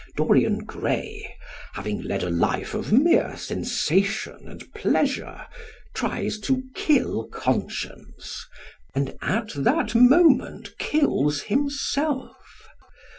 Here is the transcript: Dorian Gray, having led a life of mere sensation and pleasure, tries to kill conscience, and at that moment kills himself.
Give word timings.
Dorian 0.17 0.65
Gray, 0.65 1.35
having 1.73 2.01
led 2.01 2.23
a 2.23 2.29
life 2.31 2.73
of 2.73 2.91
mere 2.91 3.37
sensation 3.37 4.47
and 4.47 4.73
pleasure, 4.73 5.45
tries 5.93 6.39
to 6.39 6.63
kill 6.73 7.27
conscience, 7.27 8.43
and 8.95 9.15
at 9.21 9.49
that 9.53 9.93
moment 9.93 10.75
kills 10.79 11.43
himself. 11.43 12.67